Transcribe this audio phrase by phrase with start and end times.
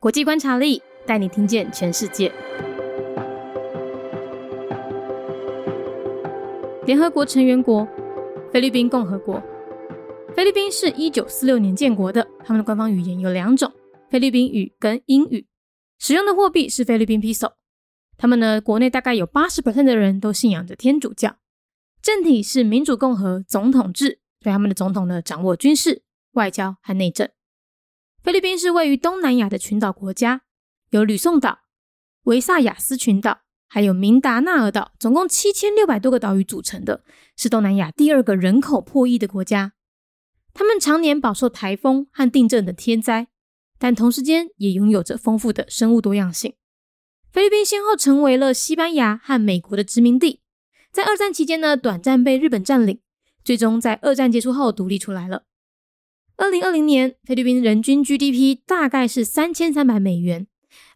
[0.00, 2.32] 国际观察力带你听见全世界。
[6.86, 7.86] 联合国成员国：
[8.50, 9.42] 菲律宾共和国。
[10.34, 13.70] 菲律宾是一九四六年建国的，他们的官方语言有两种：
[14.08, 15.46] 菲律宾语跟英语。
[15.98, 17.52] 使用的货币是菲律宾 peso。
[18.16, 21.36] 他们呢，国内大概有八十的人都信仰着天主教。
[22.00, 27.28] 政体是民主共和总统制，所以他们的总统呢掌握军事、外交和内政。
[28.22, 30.42] 菲律宾是位于东南亚的群岛国家，
[30.90, 31.60] 有吕宋岛、
[32.24, 37.02] 维萨亚斯群岛，还有明达纳尔岛，总共七千六百多个岛屿组成的，
[37.34, 39.72] 是东南亚第二个人口破亿的国家。
[40.52, 43.28] 他们常年饱受台风和地震的天灾，
[43.78, 46.54] 但同时间也拥有着丰富的生物多样性。
[47.32, 50.42] 菲律宾先后成为了西班牙和美国的殖民地，
[50.92, 53.00] 在二战期间呢，短暂被日本占领，
[53.42, 55.44] 最终在二战结束后独立出来了。
[56.40, 60.46] 二零二零年，菲律宾人均 GDP 大概是三千三百美元，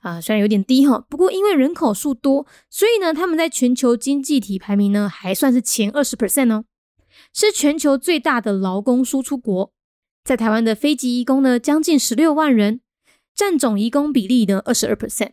[0.01, 6.65] 啊，虽然有点低哈，不过因为人口数多，所以呢，他们在全球经济体排名呢还算是前二十 percent 哦。
[7.35, 9.71] 是全球最大的劳工输出国，
[10.25, 12.81] 在台湾的非籍移工呢，将近十六万人，
[13.35, 15.33] 占总移工比例呢二十二 percent。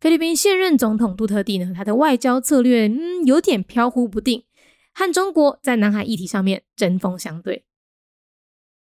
[0.00, 4.44] 菲律宾现任总统杜特地呢，他的外交策略嗯有点飘忽不定，
[4.94, 7.64] 和中国在南海议题上面针锋相对。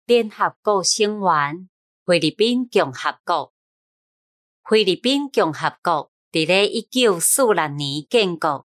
[0.06, 1.70] 联合国成员
[2.06, 3.54] 菲律宾共和国，
[4.64, 8.66] 菲律宾共和国伫咧一九四六年建国，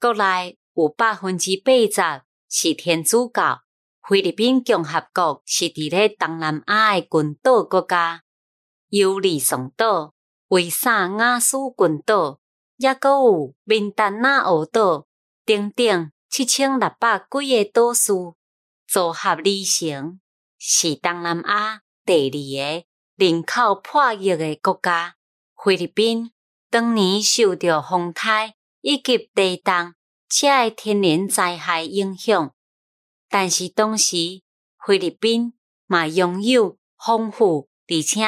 [0.00, 2.22] 国内有百分之八十。
[2.54, 3.62] 是天主教。
[4.06, 8.22] 菲律宾共和国是伫咧东南亚诶群岛国家，
[8.88, 10.12] 有利松岛、
[10.48, 12.40] 维萨亚斯群岛，
[12.76, 15.06] 也阁有明达纳奥岛，
[15.46, 18.34] 等等七千六百几个岛屿
[18.86, 20.20] 组合而成，
[20.64, 25.16] 是东南亚第二个人口破亿诶国家。
[25.56, 26.30] 菲律宾
[26.70, 29.96] 当年受到风台以及地震。
[30.28, 32.54] 这个天然灾害影响，
[33.28, 34.16] 但是当时
[34.86, 35.52] 菲律宾
[35.86, 38.22] 嘛拥有丰富而且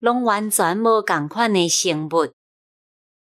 [0.00, 2.34] 拢完全无共款的生物，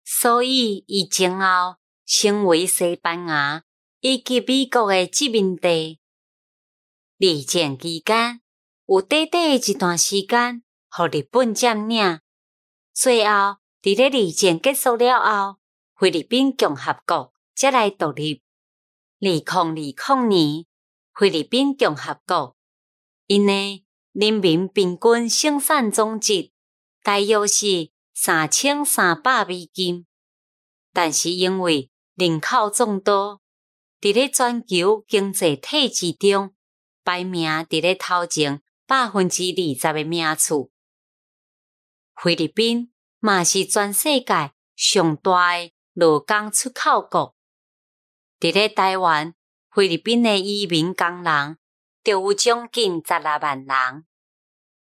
[0.04, 1.76] 所以伊前后
[2.06, 3.64] 成为西班牙
[4.00, 5.98] 以及美国的殖民地。
[7.18, 8.40] 二战期间
[8.86, 12.20] 有短短一段时间，互日本占领，
[12.92, 15.58] 最后伫咧二战结束了后，
[15.96, 17.32] 菲律宾共和国。
[17.54, 18.42] 才来独立。
[19.20, 20.64] 二零二零年，
[21.14, 22.56] 菲律宾共和国
[23.26, 26.50] 因诶人民平均生产总值
[27.02, 30.06] 大约是三千三百美金，
[30.92, 33.42] 但是因为人口众多，
[34.00, 36.54] 伫咧全球经济体制中
[37.04, 40.70] 排名伫咧头前百分之二十诶名次。
[42.14, 47.34] 菲律宾嘛是全世界上大诶劳工出口国。
[48.38, 49.34] 伫咧台湾、
[49.70, 51.56] 菲律宾的移民工人
[52.04, 54.04] 就有将近十六万人，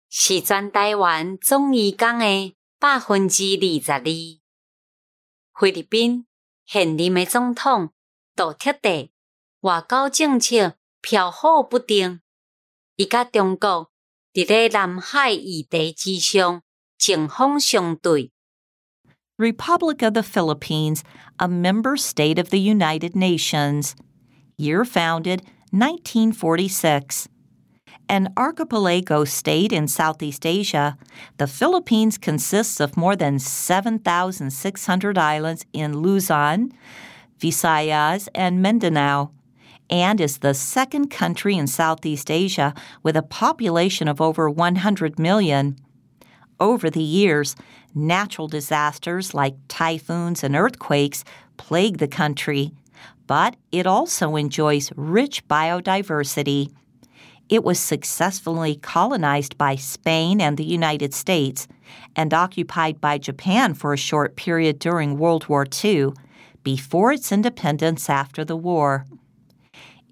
[0.09, 4.03] 是全台湾总移工的百分之二十二。
[5.55, 6.27] 菲律宾
[6.67, 7.93] 现任的总统
[8.35, 9.13] 杜特地
[9.61, 12.21] 外交政策飘忽不定，
[12.97, 13.90] 伊甲中国
[14.34, 16.62] 伫咧南海议题之上
[16.98, 18.32] 针锋相对。
[19.38, 21.04] Republic of the Philippines,
[21.38, 23.94] a member state of the United Nations.
[24.58, 25.42] Year founded
[25.72, 27.28] 1946.
[28.08, 30.98] An archipelago state in Southeast Asia,
[31.38, 36.72] the Philippines consists of more than 7,600 islands in Luzon,
[37.40, 39.32] Visayas, and Mindanao,
[39.91, 45.77] and is the second country in Southeast Asia with a population of over 100 million.
[46.61, 47.57] Over the years,
[47.95, 51.25] natural disasters like typhoons and earthquakes
[51.57, 52.73] plague the country,
[53.27, 56.73] but it also enjoys rich biodiversity.
[57.49, 61.67] It was successfully colonized by Spain and the United States
[62.15, 66.11] and occupied by Japan for a short period during World War II
[66.63, 69.05] before its independence after the war.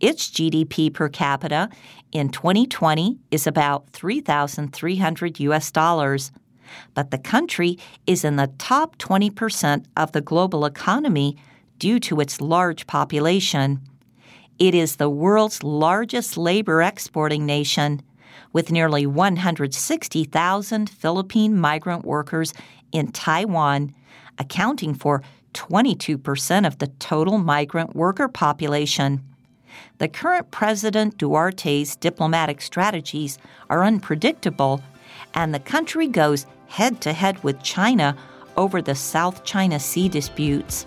[0.01, 1.69] Its GDP per capita
[2.13, 6.33] in 2020 is about 3,300 US dollars
[6.95, 11.37] but the country is in the top 20% of the global economy
[11.79, 13.81] due to its large population.
[14.59, 18.03] It is the world's largest labor exporting nation,
[18.53, 22.55] with nearly 160,000 Philippine migrant workers
[22.93, 23.95] in Taiwan,
[24.39, 25.23] accounting for
[25.55, 29.23] 22% of the total migrant worker population.
[29.99, 33.39] The current President Duarte's diplomatic strategies
[33.69, 34.83] are unpredictable,
[35.35, 38.17] and the country goes head to head with China
[38.57, 40.87] over the South China Sea disputes.